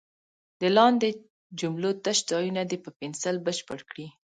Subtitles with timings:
[0.61, 1.09] د لاندې
[1.59, 4.07] جملو تش ځایونه دې په پنسل بشپړ کړي.